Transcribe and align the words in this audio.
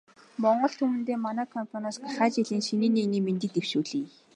Монгол 0.43 0.73
түмэндээ 0.79 1.17
манай 1.27 1.47
компаниас 1.55 1.97
гахай 2.03 2.29
жилийн 2.35 2.63
шинийн 2.67 2.95
нэгний 2.95 3.23
мэндийг 3.23 3.51
дэвшүүлье. 3.53 4.05